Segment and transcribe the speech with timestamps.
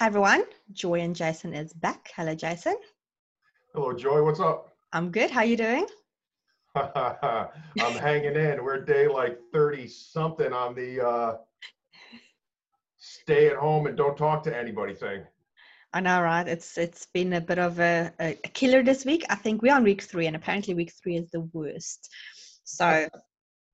[0.00, 2.10] Hi everyone, Joy and Jason is back.
[2.16, 2.74] Hello, Jason.
[3.74, 4.24] Hello, Joy.
[4.24, 4.72] What's up?
[4.94, 5.30] I'm good.
[5.30, 5.86] How you doing?
[6.74, 8.64] I'm hanging in.
[8.64, 11.36] We're day like 30 something on the uh,
[12.96, 15.20] stay at home and don't talk to anybody thing.
[15.92, 16.48] I know, right?
[16.48, 19.26] It's it's been a bit of a, a killer this week.
[19.28, 22.08] I think we're on week three, and apparently week three is the worst.
[22.64, 23.06] So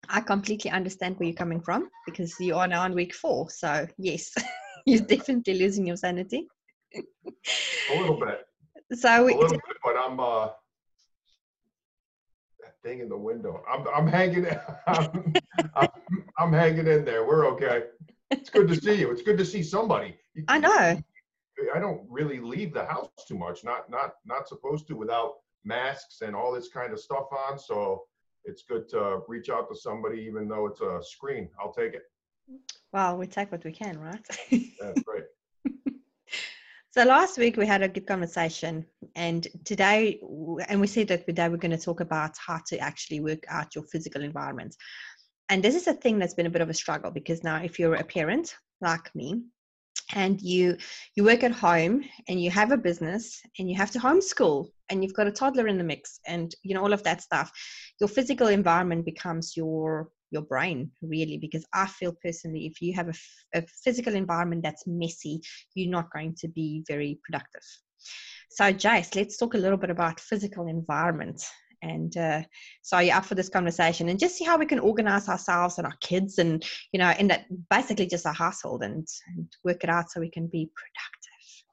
[0.08, 3.48] I completely understand where you're coming from because you are now on week four.
[3.48, 4.34] So yes,
[4.89, 6.46] you're definitely losing your sanity.
[6.95, 8.47] a little bit.
[8.97, 10.48] So a little bit, but I'm uh
[12.62, 13.62] that thing in the window.
[13.69, 14.46] I'm I'm hanging
[14.87, 15.34] I'm,
[15.74, 15.88] I'm,
[16.38, 17.27] I'm hanging in there.
[17.27, 17.84] We're okay.
[18.30, 19.10] It's good to see you.
[19.10, 20.16] It's good to see somebody.
[20.46, 21.02] I know.
[21.74, 23.65] I don't really leave the house too much.
[23.65, 25.34] Not not not supposed to without
[25.65, 27.59] masks and all this kind of stuff on.
[27.59, 28.05] So
[28.45, 31.48] it's good to reach out to somebody, even though it's a screen.
[31.60, 32.02] I'll take it.
[32.92, 34.27] Well, we take what we can, right?
[34.80, 35.24] That's right.
[36.91, 40.21] so last week we had a good conversation, and today,
[40.68, 43.74] and we said that today we're going to talk about how to actually work out
[43.74, 44.74] your physical environment.
[45.48, 47.79] And this is a thing that's been a bit of a struggle because now, if
[47.79, 49.43] you're a parent like me,
[50.15, 50.76] and you
[51.16, 55.02] you work at home and you have a business and you have to homeschool and
[55.02, 57.51] you've got a toddler in the mix and you know all of that stuff
[58.01, 63.09] your physical environment becomes your your brain really because i feel personally if you have
[63.09, 63.15] a,
[63.55, 65.41] a physical environment that's messy
[65.75, 67.62] you're not going to be very productive.
[68.50, 71.44] So jace let's talk a little bit about physical environment.
[71.83, 72.43] And uh,
[72.83, 75.87] so you're up for this conversation and just see how we can organize ourselves and
[75.87, 79.91] our kids and you know in that basically just our household and, and work it
[79.91, 81.65] out so we can be productive.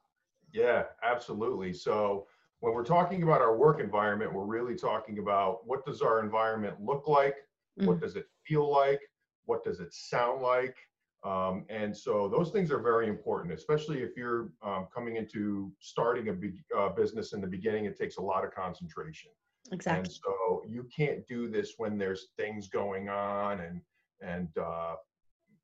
[0.51, 1.73] Yeah absolutely.
[1.73, 2.27] So
[2.59, 6.75] when we're talking about our work environment we're really talking about what does our environment
[6.81, 7.35] look like
[7.79, 7.85] mm.
[7.85, 8.99] what does it feel like
[9.45, 10.75] what does it sound like
[11.23, 16.27] um, and so those things are very important, especially if you're um, coming into starting
[16.27, 17.85] a big, uh, business in the beginning.
[17.85, 19.31] It takes a lot of concentration.
[19.71, 19.99] Exactly.
[19.99, 23.81] And so you can't do this when there's things going on and
[24.21, 24.95] and uh,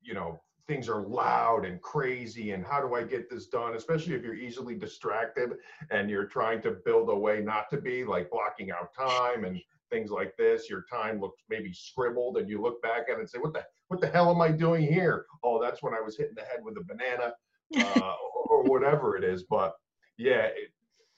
[0.01, 3.75] you know things are loud and crazy and how do I get this done?
[3.75, 5.49] Especially if you're easily distracted
[5.91, 9.59] and you're trying to build a way not to be like blocking out time and
[9.89, 10.69] things like this.
[10.69, 13.63] Your time looks maybe scribbled and you look back at it and say, what the
[13.87, 15.25] what the hell am I doing here?
[15.43, 17.33] Oh, that's when I was hitting the head with a banana
[17.77, 19.43] uh, or, or whatever it is.
[19.43, 19.73] But
[20.17, 20.71] yeah, it,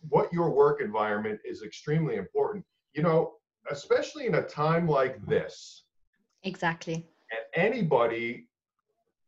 [0.10, 2.66] what your work environment is extremely important.
[2.94, 3.34] You know,
[3.70, 5.84] especially in a time like this.
[6.44, 7.06] Exactly.
[7.32, 8.48] And anybody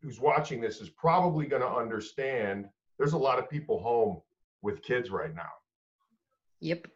[0.02, 2.68] who's watching this is probably going to understand
[2.98, 4.22] there's a lot of people home
[4.62, 5.50] with kids right now.
[6.60, 6.88] Yep.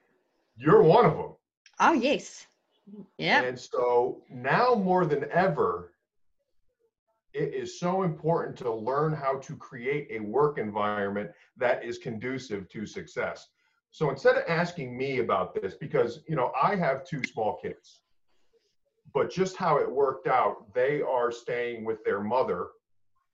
[0.58, 1.37] You're one of them.
[1.80, 2.48] Oh, yes.
[3.18, 3.44] Yeah.
[3.44, 5.92] And so now more than ever,
[7.34, 12.68] it is so important to learn how to create a work environment that is conducive
[12.70, 13.48] to success.
[13.92, 18.02] So instead of asking me about this, because you know I have two small kids,
[19.14, 22.68] but just how it worked out, they are staying with their mother,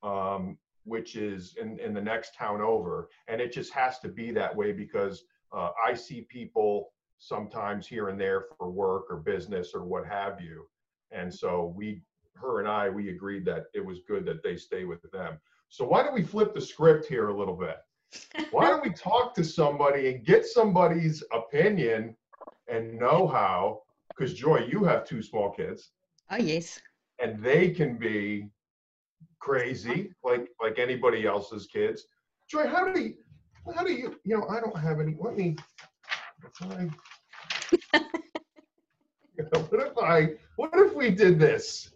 [0.04, 4.32] um, which is in, in the next town over, and it just has to be
[4.32, 5.24] that way because
[5.56, 6.92] uh, I see people
[7.28, 10.68] sometimes here and there for work or business or what have you,
[11.12, 12.02] and so we,
[12.36, 15.38] her and I, we agreed that it was good that they stay with them.
[15.70, 17.78] So why don't we flip the script here a little bit?
[18.52, 22.16] Why don't we talk to somebody and get somebody's opinion
[22.68, 23.82] and know how?
[24.10, 25.92] Because Joy, you have two small kids.
[26.30, 26.80] Oh yes.
[27.20, 28.50] And they can be
[29.40, 32.06] crazy like like anybody else's kids.
[32.50, 33.14] Joy, how do you
[33.76, 35.56] how do you you know I don't have any let me
[36.62, 36.90] I,
[37.94, 41.92] what if I what if we did this?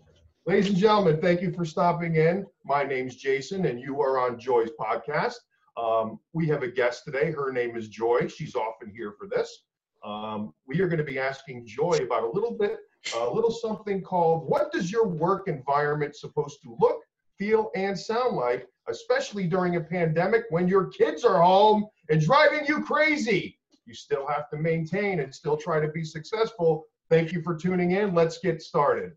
[0.46, 2.46] Ladies and gentlemen, thank you for stopping in.
[2.64, 5.36] My name's Jason, and you are on Joy's podcast.
[5.76, 7.32] Um, we have a guest today.
[7.32, 8.28] Her name is Joy.
[8.28, 9.66] She's often here for this.
[10.04, 12.80] Um, we are going to be asking Joy about a little bit,
[13.16, 17.02] a little something called what does your work environment supposed to look,
[17.38, 22.66] feel, and sound like, especially during a pandemic when your kids are home and driving
[22.66, 23.57] you crazy.
[23.88, 26.86] You still have to maintain and still try to be successful.
[27.10, 28.14] Thank you for tuning in.
[28.14, 29.14] Let's get started.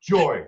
[0.00, 0.46] Joy,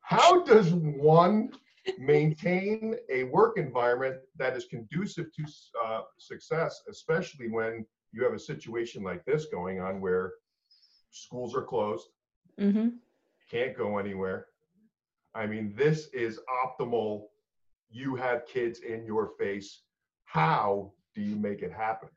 [0.00, 1.50] how does one
[1.98, 5.44] maintain a work environment that is conducive to
[5.84, 10.34] uh, success, especially when you have a situation like this going on where
[11.10, 12.08] schools are closed,
[12.60, 12.88] mm-hmm.
[13.50, 14.46] can't go anywhere.
[15.34, 17.24] I mean, this is optimal.
[17.90, 19.82] You have kids in your face.
[20.24, 22.08] How do you make it happen?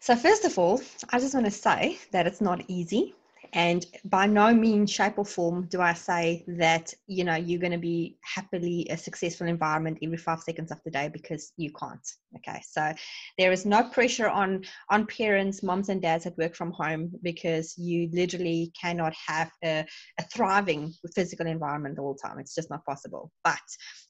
[0.00, 3.14] So, first of all, I just want to say that it's not easy
[3.52, 7.72] and by no means shape or form do i say that you know you're going
[7.72, 12.06] to be happily a successful environment every five seconds of the day because you can't
[12.36, 12.60] okay?
[12.66, 12.92] So
[13.38, 17.76] there is no pressure on on parents moms and dads that work from home because
[17.76, 19.84] you literally cannot have a,
[20.18, 22.38] a thriving physical environment all the time.
[22.38, 23.30] It's just not possible.
[23.44, 23.58] But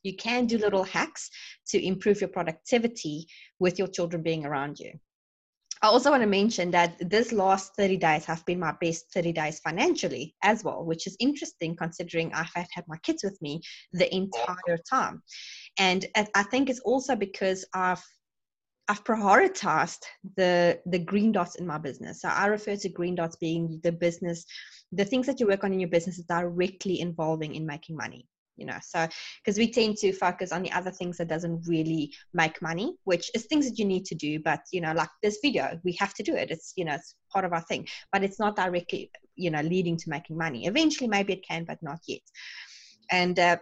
[0.02, 1.30] you can do little hacks
[1.68, 3.26] to improve your productivity
[3.58, 4.92] with your children being around you
[5.82, 9.32] I also want to mention that this last 30 days have been my best 30
[9.32, 13.62] days financially as well, which is interesting considering I've had my kids with me
[13.92, 15.22] the entire time.
[15.78, 16.04] And
[16.34, 18.02] I think it's also because I've
[18.88, 20.02] I've prioritized
[20.36, 22.20] the the green dots in my business.
[22.20, 24.44] So I refer to green dots being the business,
[24.92, 28.26] the things that you work on in your business is directly involving in making money
[28.60, 29.08] you know so
[29.42, 33.30] because we tend to focus on the other things that doesn't really make money which
[33.34, 36.14] is things that you need to do but you know like this video we have
[36.14, 36.50] to do it.
[36.50, 39.96] It's you know it's part of our thing but it's not directly you know leading
[39.96, 40.66] to making money.
[40.66, 42.20] Eventually maybe it can but not yet.
[43.10, 43.56] And uh,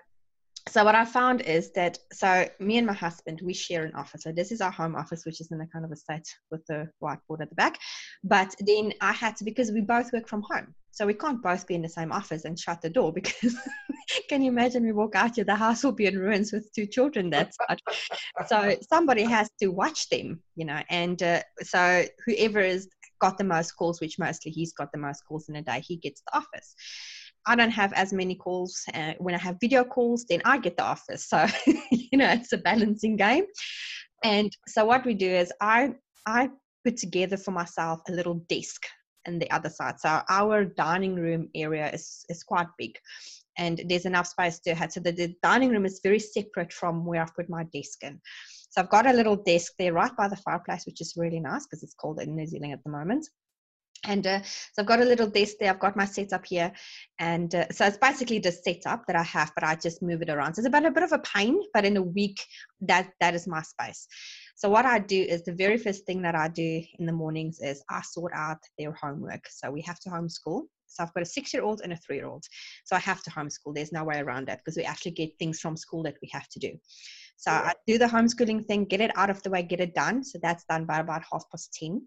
[0.71, 4.23] so what I found is that so me and my husband we share an office.
[4.23, 6.65] So this is our home office, which is in a kind of a state with
[6.67, 7.79] the whiteboard at the back.
[8.25, 11.67] But then I had to because we both work from home, so we can't both
[11.67, 13.57] be in the same office and shut the door because
[14.29, 16.87] can you imagine we walk out here the house will be in ruins with two
[16.87, 17.57] children that's
[18.49, 20.81] so somebody has to watch them, you know.
[20.91, 22.89] And uh, so whoever has
[23.21, 25.97] got the most calls, which mostly he's got the most calls in a day, he
[25.97, 26.75] gets the office.
[27.47, 28.85] I don't have as many calls.
[28.95, 31.29] Uh, when I have video calls, then I get the office.
[31.29, 31.47] So,
[31.91, 33.45] you know, it's a balancing game.
[34.25, 35.95] And so what we do is I
[36.27, 36.51] I
[36.85, 38.83] put together for myself a little desk
[39.27, 40.01] in the other side.
[40.01, 42.99] So our dining room area is is quite big.
[43.57, 47.05] And there's enough space to have so the, the dining room is very separate from
[47.05, 48.21] where I've put my desk in.
[48.71, 51.67] So I've got a little desk there right by the fireplace, which is really nice
[51.67, 53.27] because it's cold in New Zealand at the moment
[54.09, 55.71] and uh, so I've got a little desk there.
[55.71, 56.73] I've got my setup here,
[57.21, 60.31] and uh, so it's basically the setup that I have, but I just move it
[60.31, 60.55] around.
[60.55, 62.41] So it's about a bit of a pain, but in a week,
[62.81, 64.09] that that is my space.
[64.57, 67.61] So what I do is the very first thing that I do in the mornings
[67.61, 69.45] is I sort out their homework.
[69.49, 70.63] So we have to homeschool.
[70.89, 72.45] So I've got a six-year-old and a three-year-old.
[72.85, 73.75] So I have to homeschool.
[73.75, 76.49] There's no way around that because we actually get things from school that we have
[76.49, 76.73] to do.
[77.37, 80.25] So I do the homeschooling thing, get it out of the way, get it done.
[80.25, 82.03] So that's done by about half past ten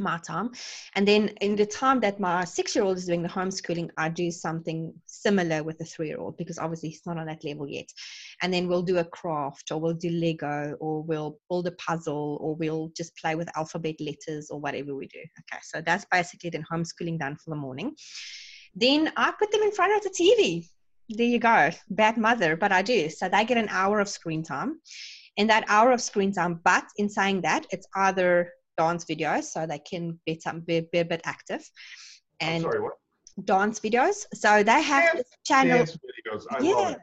[0.00, 0.50] my time.
[0.94, 4.08] And then in the time that my six year old is doing the homeschooling, I
[4.08, 7.68] do something similar with the three year old because obviously he's not on that level
[7.68, 7.88] yet.
[8.42, 12.38] And then we'll do a craft or we'll do Lego or we'll build a puzzle
[12.40, 15.20] or we'll just play with alphabet letters or whatever we do.
[15.20, 17.94] Okay, so that's basically then homeschooling done for the morning.
[18.74, 20.68] Then I put them in front of the TV.
[21.08, 21.70] There you go.
[21.90, 23.08] Bad mother, but I do.
[23.08, 24.80] So they get an hour of screen time.
[25.36, 29.66] In that hour of screen time, but in saying that, it's either dance videos so
[29.66, 31.68] they can be, some, be, be a bit active.
[32.40, 32.94] And sorry, what?
[33.44, 34.24] Dance videos.
[34.34, 35.84] So they have dance, this channel.
[35.84, 36.44] videos.
[36.50, 36.94] I yeah.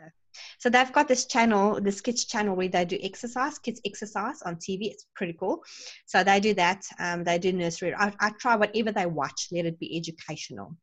[0.59, 4.55] So they've got this channel, this kids channel where they do exercise, kids exercise on
[4.55, 4.91] TV.
[4.91, 5.63] It's pretty cool.
[6.05, 6.83] So they do that.
[6.99, 7.93] Um, they do nursery.
[7.95, 10.75] I, I try whatever they watch, let it be educational.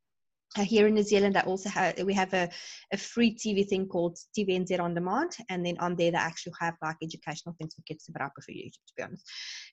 [0.58, 2.50] Uh, here in New Zealand, I also have we have a,
[2.92, 6.74] a free TV thing called TVNZ on demand, and then on there they actually have
[6.82, 8.04] like educational things for kids.
[8.12, 9.24] But I prefer YouTube to be honest.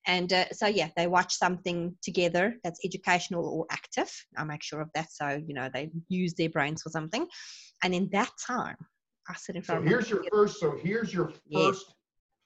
[0.07, 4.09] And uh, so yeah, they watch something together that's educational or active.
[4.37, 7.27] I make sure of that, so you know they use their brains for something.
[7.83, 8.77] And in that time,
[9.27, 9.83] I sit in front.
[9.83, 10.59] So here's your first.
[10.61, 11.93] So here's your first yes.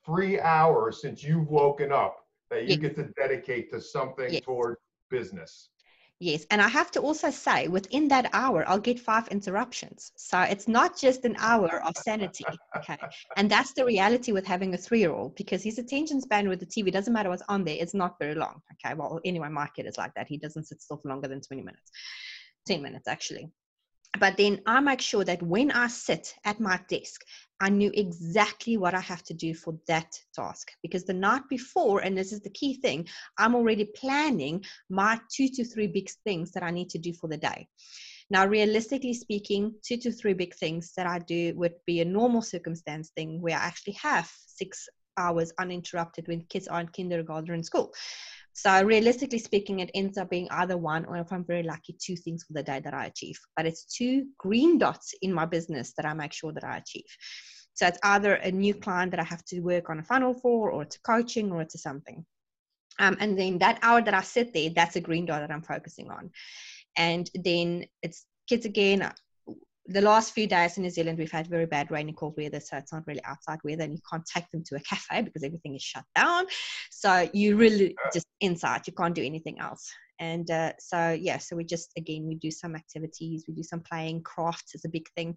[0.03, 2.17] free hour since you've woken up
[2.49, 2.79] that you yes.
[2.79, 4.41] get to dedicate to something yes.
[4.43, 4.77] toward
[5.11, 5.69] business.
[6.23, 6.45] Yes.
[6.51, 10.13] And I have to also say, within that hour, I'll get five interruptions.
[10.15, 12.45] So it's not just an hour of sanity.
[12.77, 12.97] Okay.
[13.35, 16.61] And that's the reality with having a three year old because his attention span with
[16.61, 18.61] the TV doesn't matter what's on there, it's not very long.
[18.73, 18.95] Okay.
[18.95, 20.29] Well, anyway, my kid is like that.
[20.29, 21.91] He doesn't sit still for longer than 20 minutes,
[22.67, 23.51] 10 minutes actually
[24.19, 27.21] but then I make sure that when I sit at my desk,
[27.63, 30.73] I knew exactly what I have to do for that task.
[30.81, 35.47] Because the night before, and this is the key thing, I'm already planning my two
[35.47, 37.69] to three big things that I need to do for the day.
[38.29, 42.41] Now, realistically speaking, two to three big things that I do would be a normal
[42.41, 47.63] circumstance thing where I actually have six hours uninterrupted when kids are in kindergarten in
[47.63, 47.93] school.
[48.55, 52.15] So realistically speaking, it ends up being either one or if I'm very lucky, two
[52.15, 53.39] things for the day that I achieve.
[53.55, 57.05] But it's two green dots in my business that I make sure that I achieve.
[57.73, 60.71] So it's either a new client that I have to work on a funnel for,
[60.71, 62.25] or it's a coaching, or it's a something.
[62.99, 65.63] Um, and then that hour that I sit there, that's a green dot that I'm
[65.63, 66.29] focusing on.
[66.95, 69.11] And then it's kids again
[69.87, 72.59] the last few days in New Zealand, we've had very bad rain and cold weather,
[72.59, 75.43] so it's not really outside weather, and you can't take them to a cafe because
[75.43, 76.45] everything is shut down.
[76.89, 79.91] So you really just inside, you can't do anything else.
[80.19, 83.81] And uh, so, yeah, so we just, again, we do some activities, we do some
[83.81, 85.35] playing, crafts is a big thing,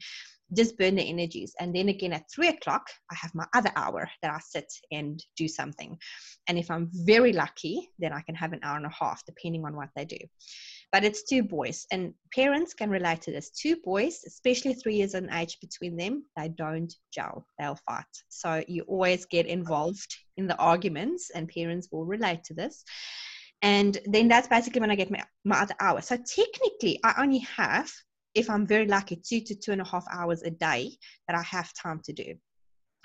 [0.57, 1.55] just burn the energies.
[1.61, 5.23] And then again, at three o'clock, I have my other hour that I sit and
[5.37, 5.99] do something.
[6.49, 9.65] And if I'm very lucky, then I can have an hour and a half, depending
[9.65, 10.19] on what they do
[10.93, 15.15] but it's two boys and parents can relate to this two boys especially three years
[15.15, 20.47] in age between them they don't gel they'll fight so you always get involved in
[20.47, 22.85] the arguments and parents will relate to this
[23.63, 26.01] and then that's basically when i get my, my other hour.
[26.01, 27.91] So technically i only have
[28.35, 30.97] if i'm very lucky two to two and a half hours a day
[31.27, 32.35] that i have time to do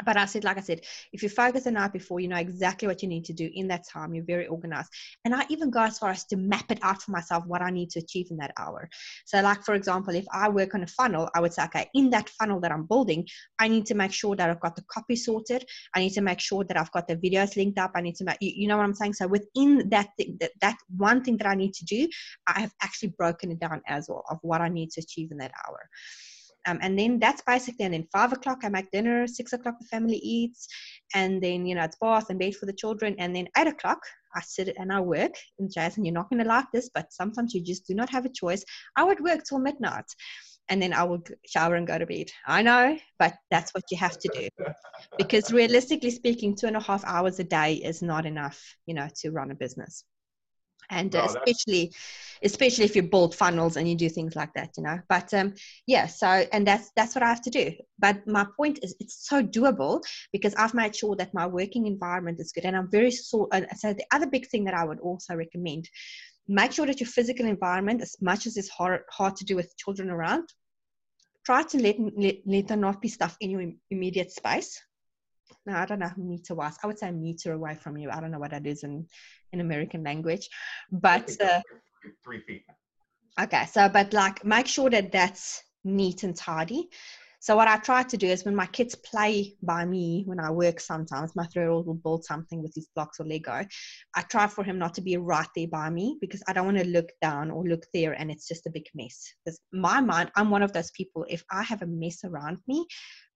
[0.06, 0.82] but I said, like I said,
[1.14, 3.68] if you focus the night before, you know exactly what you need to do in
[3.70, 4.14] that time.
[4.14, 4.90] You're very organized.
[5.26, 7.70] And I even go as far as to map it out for myself what I
[7.70, 8.90] need to achieve in that hour.
[9.26, 12.10] So, like for example, if I work on a funnel, I would say, okay, in
[12.12, 13.28] that funnel that I'm building,
[13.60, 15.66] I need to make sure that I've got the copy sorted.
[15.96, 17.92] I need to make sure that I've got the videos linked up.
[17.96, 19.14] I need to make, you, you know what I'm saying?
[19.14, 22.08] So within that thing, that, that one thing that I need to do,
[22.48, 25.38] I have actually broken it down as well of what I need to achieve in
[25.38, 25.90] that hour.
[26.68, 29.88] Um, and then that's basically, and then five o'clock, I make dinner, six o'clock, the
[29.88, 30.68] family eats,
[31.16, 33.16] and then, you know, it's bath and bed for the children.
[33.18, 34.00] And then eight o'clock,
[34.36, 35.34] I sit and I work.
[35.60, 38.26] And Jason, you're not going to like this, but sometimes you just do not have
[38.26, 38.64] a choice.
[38.96, 40.06] I would work till midnight
[40.70, 42.28] and then I will shower and go to bed.
[42.46, 44.48] I know, but that's what you have to do.
[45.18, 49.10] Because realistically speaking, two and a half hours a day is not enough, you know,
[49.18, 50.06] to run a business
[50.92, 51.92] and no, especially
[52.44, 55.00] especially if you build funnels and you do things like that you know.
[55.10, 55.56] But um
[55.88, 57.72] yeah so and that's that's what i have to do.
[57.98, 62.40] But my point is it's so doable because i've made sure that my working environment
[62.40, 62.66] is good.
[62.66, 65.90] And i'm very so so the other big thing that i would also recommend
[66.48, 69.78] make sure that your physical environment as much as it's hard hard to do with
[69.78, 70.48] children around
[71.46, 74.80] try to let, let, let there not be stuff in your immediate space
[75.66, 76.78] no, I don't know meter wise.
[76.84, 78.10] I would say meter away from you.
[78.10, 79.08] I don't know what that is in
[79.52, 80.50] in American language,
[80.92, 81.62] but uh,
[82.24, 82.64] three feet.
[83.40, 86.90] Okay, so but like make sure that that's neat and tidy.
[87.42, 90.52] So what I try to do is when my kids play by me, when I
[90.52, 93.66] work sometimes, my three-year-old will build something with his blocks or Lego.
[94.16, 96.78] I try for him not to be right there by me because I don't want
[96.78, 99.34] to look down or look there and it's just a big mess.
[99.44, 101.26] Because my mind, I'm one of those people.
[101.30, 102.86] If I have a mess around me,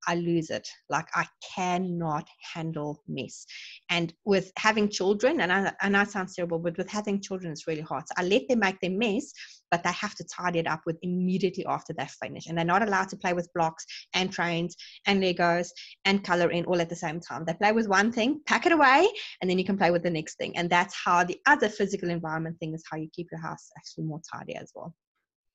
[0.07, 0.67] I lose it.
[0.89, 3.45] Like I cannot handle mess.
[3.89, 7.67] And with having children, and I, and that sounds terrible, but with having children, it's
[7.67, 8.07] really hard.
[8.07, 9.31] So I let them make their mess,
[9.71, 12.47] but they have to tidy it up with immediately after they finish.
[12.47, 14.75] And they're not allowed to play with blocks and trains
[15.07, 15.69] and Legos
[16.05, 17.45] and color in all at the same time.
[17.45, 19.07] They play with one thing, pack it away,
[19.41, 20.57] and then you can play with the next thing.
[20.57, 24.05] And that's how the other physical environment thing is how you keep your house actually
[24.05, 24.93] more tidy as well.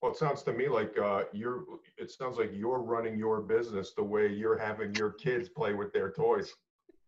[0.02, 1.64] Well, it sounds to me like uh, you're.
[1.99, 5.92] It sounds like you're running your business the way you're having your kids play with
[5.92, 6.54] their toys,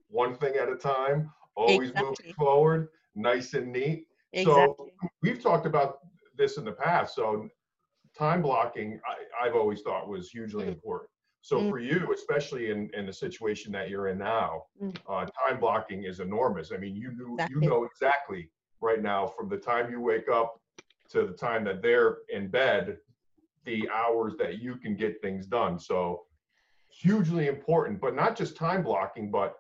[0.09, 2.03] one thing at a time, always exactly.
[2.03, 4.07] moving forward, nice and neat.
[4.35, 4.93] Exactly.
[5.01, 5.99] So we've talked about
[6.37, 7.15] this in the past.
[7.15, 7.49] So
[8.17, 9.01] time blocking,
[9.41, 10.69] I, have always thought was hugely mm.
[10.69, 11.11] important.
[11.41, 11.71] So mm.
[11.71, 14.97] for you, especially in, in the situation that you're in now, mm.
[15.09, 16.73] uh, time blocking is enormous.
[16.73, 17.57] I mean, you knew, exactly.
[17.61, 20.61] you know exactly right now from the time you wake up
[21.13, 22.99] to the time that they're in bed,
[23.65, 25.79] the hours that you can get things done.
[25.79, 26.23] So
[26.89, 29.57] hugely important, but not just time blocking, but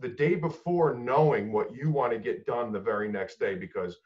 [0.00, 3.96] the day before knowing what you want to get done the very next day because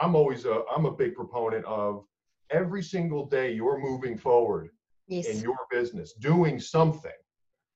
[0.00, 2.04] I'm always a I'm a big proponent of
[2.50, 4.70] every single day you're moving forward
[5.06, 5.26] yes.
[5.26, 7.12] in your business doing something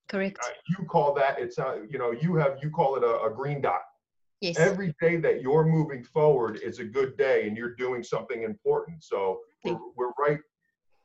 [0.08, 3.22] correct uh, you call that it's uh, you know you have you call it a,
[3.22, 3.82] a green dot
[4.40, 4.59] Yes.
[4.59, 9.04] Every day that you're moving forward is a good day and you're doing something important.
[9.04, 10.38] So we're, we're right.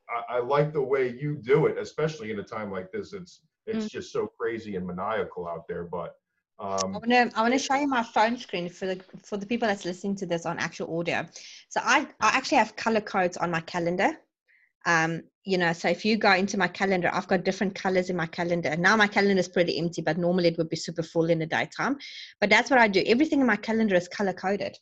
[0.09, 3.11] I, I, like the way you do it, especially in a time like this.
[3.13, 3.89] It's it's mm.
[3.89, 5.83] just so crazy and maniacal out there.
[5.83, 6.15] But
[6.59, 9.37] um, I want to I want to show you my phone screen for the for
[9.37, 11.25] the people that's listening to this on actual audio.
[11.69, 14.11] So I I actually have color codes on my calendar
[14.85, 18.15] um, you know, so if you go into my calendar, I've got different colors in
[18.15, 18.75] my calendar.
[18.75, 21.45] Now my calendar is pretty empty, but normally it would be super full in the
[21.45, 21.97] daytime.
[22.41, 23.03] But that's what I do.
[23.05, 24.75] Everything in my calendar is color coded.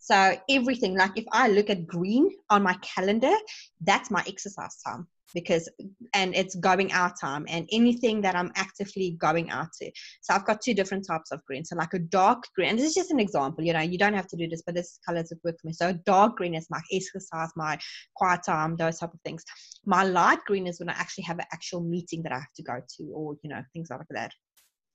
[0.00, 3.32] So everything, like if I look at green on my calendar,
[3.80, 5.68] that's my exercise time because
[6.14, 9.90] and it's going out time and anything that I'm actively going out to.
[10.22, 11.64] So I've got two different types of green.
[11.64, 14.14] So like a dark green, and this is just an example, you know, you don't
[14.14, 15.72] have to do this, but this colors that work for me.
[15.72, 17.78] So dark green is my exercise, my
[18.14, 19.44] quiet time, those type of things.
[19.84, 22.62] My light green is when I actually have an actual meeting that I have to
[22.62, 24.32] go to or, you know, things like that.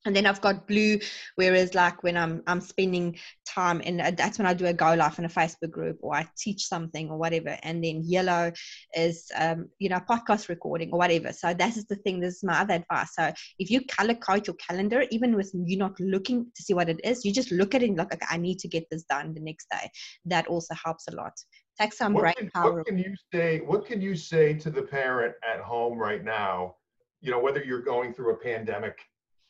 [0.05, 0.99] And then I've got blue,
[1.35, 3.17] whereas like when I'm I'm spending
[3.47, 6.27] time and that's when I do a go live in a Facebook group or I
[6.37, 7.57] teach something or whatever.
[7.63, 8.51] And then yellow
[8.95, 11.31] is um, you know podcast recording or whatever.
[11.31, 12.19] So that is the thing.
[12.19, 13.15] This is my other advice.
[13.17, 16.89] So if you color code your calendar, even with you not looking to see what
[16.89, 18.13] it is, you just look at it and look.
[18.13, 19.89] Okay, I need to get this done the next day.
[20.25, 21.33] That also helps a lot.
[21.79, 22.73] Take some what brain can, power.
[22.73, 23.59] What can you say?
[23.59, 26.75] What can you say to the parent at home right now?
[27.21, 28.99] You know, whether you're going through a pandemic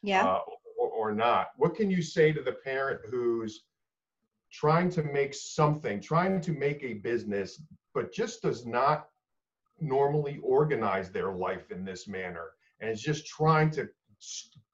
[0.03, 0.25] yeah.
[0.25, 0.39] uh,
[0.77, 1.47] or, or not.
[1.57, 3.63] What can you say to the parent who's
[4.51, 7.61] trying to make something, trying to make a business,
[7.93, 9.07] but just does not
[9.79, 13.89] normally organize their life in this manner and is just trying to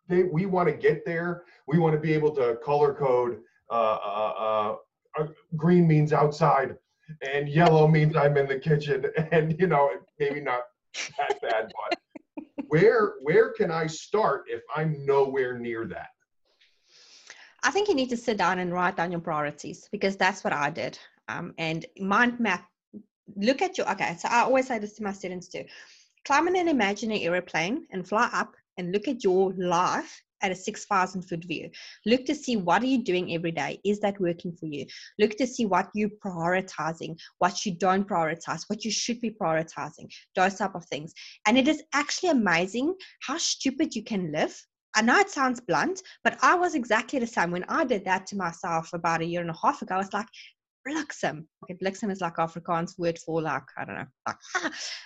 [0.08, 3.40] they, we want to get there we want to be able to color code
[3.72, 4.76] uh, uh,
[5.18, 6.76] uh, green means outside
[7.22, 10.64] and yellow means i'm in the kitchen and you know maybe not
[11.18, 12.00] that bad but
[12.68, 16.10] where where can I start if I'm nowhere near that?
[17.64, 20.54] I think you need to sit down and write down your priorities because that's what
[20.54, 20.98] I did.
[21.28, 22.66] Um, and mind map.
[23.36, 24.16] Look at your okay.
[24.18, 25.66] So I always say this to my students too:
[26.26, 30.56] climb in an imaginary airplane and fly up and look at your life at a
[30.56, 31.70] 6,000 foot view.
[32.06, 33.80] Look to see what are you doing every day?
[33.86, 34.86] Is that working for you?
[35.20, 40.10] Look to see what you're prioritizing, what you don't prioritize, what you should be prioritizing,
[40.36, 41.14] those type of things.
[41.48, 44.56] And it is actually amazing how stupid you can live.
[44.96, 47.52] I know it sounds blunt, but I was exactly the same.
[47.52, 50.14] When I did that to myself about a year and a half ago, I was
[50.14, 50.26] like,
[50.90, 51.46] bliksem.
[51.64, 54.38] Okay, bliksem is like Afrikaans word for like, I don't know, like,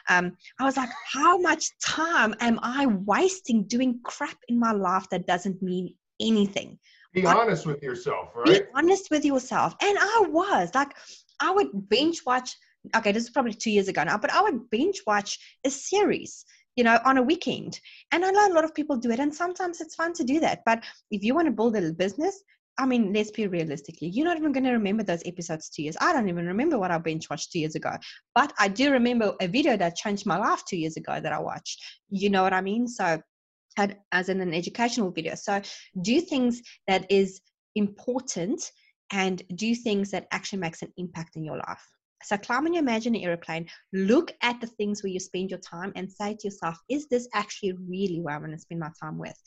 [0.09, 5.07] um, I was like, how much time am I wasting doing crap in my life
[5.11, 6.79] that doesn't mean anything?
[7.13, 8.45] Be I, honest with yourself, right?
[8.45, 9.75] Be honest with yourself.
[9.81, 10.93] And I was like,
[11.39, 12.55] I would binge watch,
[12.95, 16.45] okay, this is probably two years ago now, but I would binge watch a series
[16.75, 17.79] you know, on a weekend.
[18.11, 20.39] And I know a lot of people do it, and sometimes it's fun to do
[20.39, 20.61] that.
[20.65, 22.43] But if you want to build a business,
[22.77, 24.07] I mean, let's be realistically.
[24.07, 25.97] You're not even going to remember those episodes two years.
[26.01, 27.95] I don't even remember what I binge watched two years ago.
[28.33, 31.39] But I do remember a video that changed my life two years ago that I
[31.39, 31.83] watched.
[32.09, 32.87] You know what I mean?
[32.87, 33.21] So,
[34.11, 35.35] as in an educational video.
[35.35, 35.61] So,
[36.01, 37.41] do things that is
[37.75, 38.71] important
[39.11, 41.85] and do things that actually makes an impact in your life.
[42.23, 45.91] So climb on your imaginary airplane, look at the things where you spend your time
[45.95, 49.17] and say to yourself, is this actually really where I want to spend my time
[49.17, 49.37] with?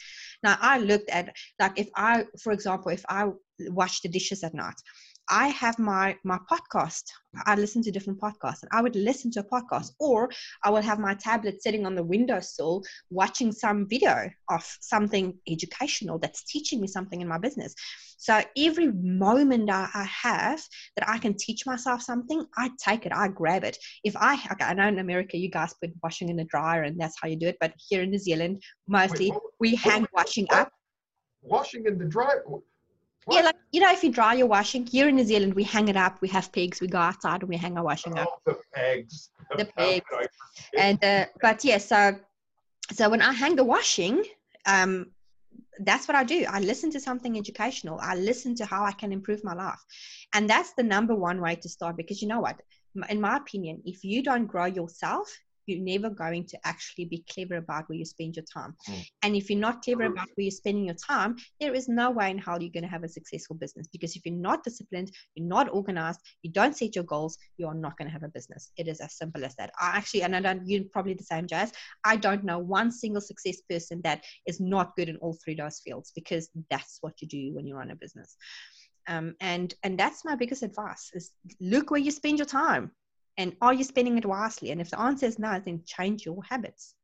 [0.43, 3.31] Now, I looked at, like, if I, for example, if I
[3.61, 4.77] wash the dishes at night,
[5.29, 7.03] I have my my podcast.
[7.45, 10.31] I listen to different podcasts, and I would listen to a podcast, or
[10.65, 16.19] I would have my tablet sitting on the windowsill watching some video of something educational
[16.19, 17.75] that's teaching me something in my business.
[18.19, 20.63] So every moment I, I have
[20.97, 23.77] that I can teach myself something, I take it, I grab it.
[24.05, 26.99] If I, okay, I know in America you guys put washing in the dryer and
[26.99, 30.47] that's how you do it, but here in New Zealand, mostly Wait, we hang washing
[30.51, 30.71] up.
[31.43, 32.43] Washing in the dryer
[33.27, 33.37] what?
[33.37, 35.89] Yeah, like you know, if you dry your washing here in New Zealand, we hang
[35.89, 36.21] it up.
[36.21, 36.81] We have pigs.
[36.81, 38.41] We go outside and we hang our washing oh, up.
[38.47, 39.31] The pigs.
[39.51, 40.07] The, the pigs.
[40.79, 42.17] And uh, but yeah, so
[42.93, 44.25] so when I hang the washing,
[44.65, 45.11] um,
[45.81, 46.47] that's what I do.
[46.49, 47.99] I listen to something educational.
[48.01, 49.85] I listen to how I can improve my life,
[50.33, 51.97] and that's the number one way to start.
[51.97, 52.63] Because you know what,
[53.09, 57.57] in my opinion, if you don't grow yourself, you're never going to actually be clever
[57.57, 58.75] about where you spend your time.
[58.89, 59.07] Mm.
[59.23, 62.31] And if you're not clever about where you're spending your time, there is no way
[62.31, 63.89] in hell you're going to have a successful business.
[63.89, 67.75] Because if you're not disciplined, you're not organized, you don't set your goals, you are
[67.75, 68.71] not going to have a business.
[68.77, 69.71] It is as simple as that.
[69.81, 71.73] I actually, and I don't, you're probably the same, Jazz.
[72.05, 75.59] I don't know one single success person that is not good in all three of
[75.59, 78.37] those fields because that's what you do when you run a business.
[79.09, 82.91] Um, and and that's my biggest advice is look where you spend your time
[83.37, 84.71] and are you spending it wisely?
[84.71, 86.95] And if the answer is no, then change your habits.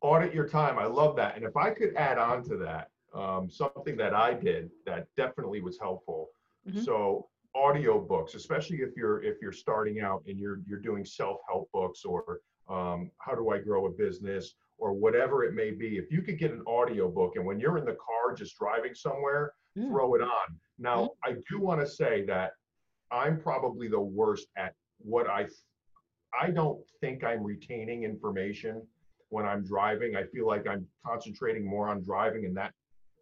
[0.00, 0.78] Audit your time.
[0.78, 1.36] I love that.
[1.36, 5.60] And if I could add on to that, um, something that I did that definitely
[5.60, 6.28] was helpful.
[6.68, 6.82] Mm-hmm.
[6.82, 11.70] So audio books, especially if you're if you're starting out and you're you're doing self-help
[11.72, 15.96] books or um, how do I grow a business or whatever it may be.
[15.96, 18.94] If you could get an audio book and when you're in the car just driving
[18.94, 19.88] somewhere, mm.
[19.88, 20.58] throw it on.
[20.78, 21.08] Now, mm.
[21.24, 22.52] I do want to say that
[23.10, 25.46] I'm probably the worst at what I
[26.38, 28.82] I don't think I'm retaining information
[29.28, 30.16] when I'm driving.
[30.16, 32.72] I feel like I'm concentrating more on driving and that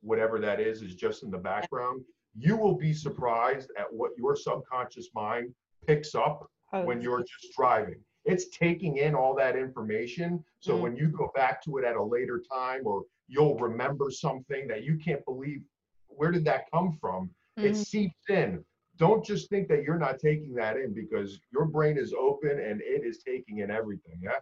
[0.01, 2.03] whatever that is is just in the background.
[2.35, 5.53] You will be surprised at what your subconscious mind
[5.87, 6.85] picks up oh.
[6.85, 8.01] when you're just driving.
[8.25, 10.43] It's taking in all that information.
[10.61, 10.81] So mm.
[10.81, 14.85] when you go back to it at a later time or you'll remember something that
[14.85, 15.61] you can't believe
[16.09, 17.31] where did that come from?
[17.59, 17.65] Mm.
[17.65, 18.65] It seeps in
[19.03, 22.81] don't just think that you're not taking that in because your brain is open and
[22.81, 24.17] it is taking in everything.
[24.23, 24.39] Yeah.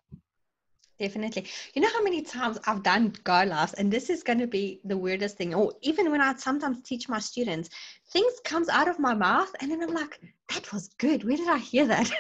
[0.98, 1.46] definitely.
[1.72, 3.32] You know how many times I've done go
[3.78, 5.54] and this is going to be the weirdest thing.
[5.54, 7.70] Or even when I sometimes teach my students,
[8.12, 10.20] things comes out of my mouth, and then I'm like,
[10.52, 11.24] "That was good.
[11.24, 12.10] Where did I hear that?"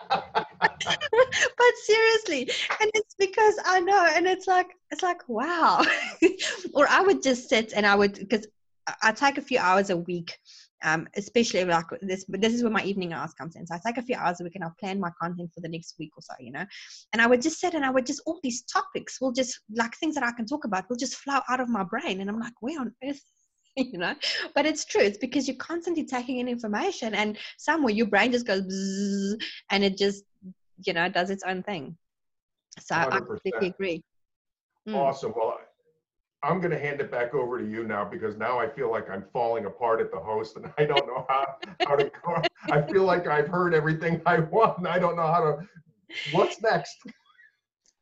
[1.60, 2.42] but seriously,
[2.80, 5.84] and it's because I know, and it's like it's like wow.
[6.74, 8.48] or I would just sit and I would because
[9.06, 10.36] I take a few hours a week
[10.82, 13.66] um, especially like this but this is where my evening hours comes in.
[13.66, 15.68] So i take a few hours a week and i'll plan my content for the
[15.68, 16.64] next week or so you know?
[17.12, 19.94] And i would just sit and i would just all these topics will just like
[19.96, 22.40] things that i can talk about will just flow out of my brain and i'm
[22.40, 23.22] like where on earth?
[23.76, 24.14] You know?
[24.54, 28.46] But it's true it's because you're constantly taking in information and somewhere your brain just
[28.46, 29.36] goes
[29.70, 30.24] and it just
[30.84, 31.96] you know does its own thing.
[32.80, 33.12] So 100%.
[33.12, 34.02] i completely agree.
[34.88, 34.96] Mm.
[34.96, 35.32] awesome.
[35.36, 35.49] Well
[36.42, 39.10] I'm going to hand it back over to you now because now I feel like
[39.10, 42.42] I'm falling apart at the host and I don't know how, how to go.
[42.70, 45.68] I feel like I've heard everything I want and I don't know how to.
[46.32, 46.96] What's next?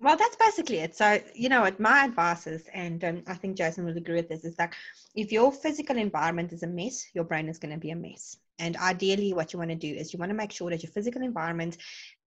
[0.01, 0.95] Well, that's basically it.
[0.95, 4.29] So, you know what, my advice is, and um, I think Jason would agree with
[4.29, 4.73] this, is that
[5.17, 8.37] if your physical environment is a mess, your brain is going to be a mess.
[8.61, 10.93] And ideally, what you want to do is you want to make sure that your
[10.93, 11.79] physical environment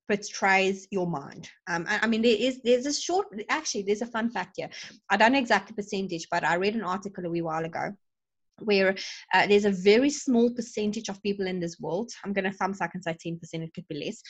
[0.07, 1.49] portrays your mind.
[1.67, 4.69] Um, I, I, mean, there is there's a short actually there's a fun fact here.
[5.09, 7.93] I don't know exactly percentage, but I read an article a wee while ago
[8.63, 8.95] where
[9.33, 12.75] uh, there's a very small percentage of people in this world, I'm going to thumb
[12.79, 14.21] I and say 10%, it could be less,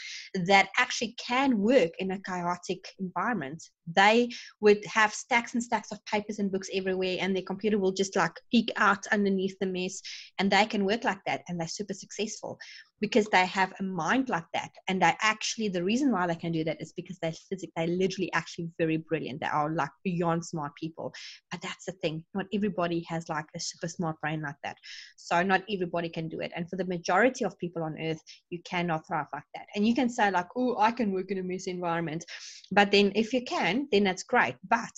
[0.48, 3.64] that actually can work in a chaotic environment.
[3.96, 7.92] They would have stacks and stacks of papers and books everywhere, and their computer will
[7.92, 10.02] just like peek out underneath the mess,
[10.40, 12.60] and they can work like that, and they're super successful
[13.02, 14.70] because they have a mind like that.
[14.88, 17.88] And they actually the reason why they can do that is because they're physics they're
[17.88, 19.42] literally actually very brilliant.
[19.42, 21.14] They are like beyond smart people.
[21.50, 24.78] But that's the thing not everybody has like a super smart brain like that.
[25.18, 26.52] So not everybody can do it.
[26.56, 29.66] And for the majority of people on earth you cannot thrive like that.
[29.76, 32.24] And you can say like oh i can work in a mess environment.
[32.72, 34.56] But then if you can then that's great.
[34.68, 34.92] But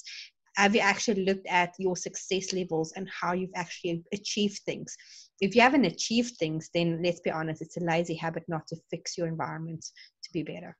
[0.56, 4.96] have you actually looked at your success levels and how you've actually achieved things?
[5.41, 8.78] If you haven't achieved things then let's be honest it's a lazy habit not to
[8.89, 9.84] fix your environment
[10.24, 10.78] to be better.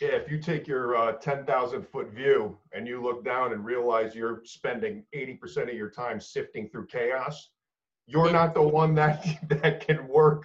[0.00, 4.14] Yeah if you take your uh, 10,000 foot view and you look down and realize
[4.14, 7.50] you're spending 80% of your time sifting through chaos
[8.06, 10.44] you're not the one that that can work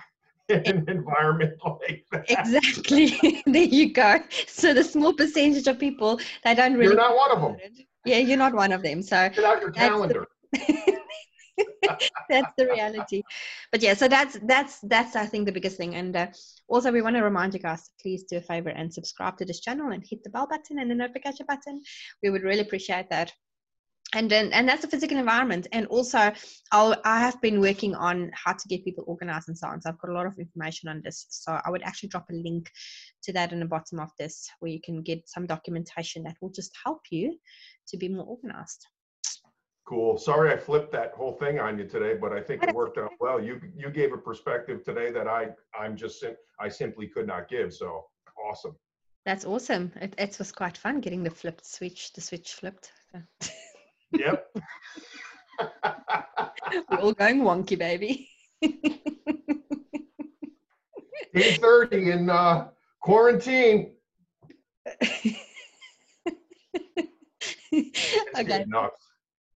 [0.52, 2.26] in an environment like that.
[2.30, 3.42] Exactly.
[3.46, 4.20] there you go.
[4.48, 6.86] So the small percentage of people that don't really.
[6.86, 7.58] You're not one of them.
[8.04, 9.04] Yeah, you're not one of them.
[9.04, 10.26] So get out your calendar.
[12.30, 13.22] that's the reality
[13.72, 16.28] but yeah so that's that's that's i think the biggest thing and uh,
[16.68, 19.60] also we want to remind you guys please do a favor and subscribe to this
[19.60, 21.80] channel and hit the bell button and the notification button
[22.24, 23.32] we would really appreciate that
[24.14, 25.68] and then and that's the physical environment.
[25.72, 26.32] And also
[26.72, 29.82] I'll, i have been working on how to get people organized and so on.
[29.82, 31.28] So i've got a lot of information on this.
[31.30, 32.70] So i would actually drop a link
[33.24, 36.50] to that in the bottom of this where you can get some documentation that will
[36.52, 37.38] just help you
[37.88, 38.86] to be more organized.
[39.88, 40.18] Cool.
[40.18, 43.12] Sorry i flipped that whole thing on you today but i think it worked out
[43.20, 43.42] well.
[43.42, 45.48] You you gave a perspective today that i
[45.78, 46.24] i'm just
[46.60, 47.74] i simply could not give.
[47.74, 48.06] So
[48.50, 48.76] awesome.
[49.24, 49.92] That's awesome.
[50.02, 52.92] It, it was quite fun getting the flipped switch the switch flipped
[54.12, 54.48] Yep.
[56.90, 58.30] We're all going wonky, baby.
[61.36, 62.68] 8.30 in uh,
[63.02, 63.94] quarantine.
[64.86, 65.46] it's
[67.72, 68.44] okay.
[68.44, 69.08] Getting nuts.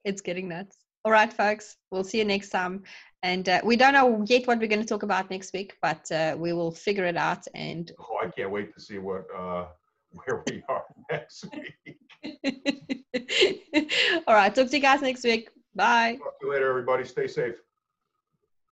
[0.05, 0.77] It's getting nuts.
[1.05, 1.77] All right, folks.
[1.91, 2.83] We'll see you next time.
[3.23, 6.11] And uh, we don't know yet what we're going to talk about next week, but
[6.13, 7.45] uh, we will figure it out.
[7.55, 9.67] And oh, I can't wait to see what uh,
[10.15, 11.99] where we are next week.
[14.27, 14.55] All right.
[14.55, 15.51] Talk to you guys next week.
[15.75, 16.19] Bye.
[16.23, 17.05] Talk to you later, everybody.
[17.05, 17.55] Stay safe.